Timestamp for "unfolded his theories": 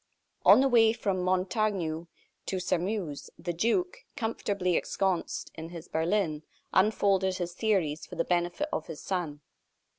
6.73-8.07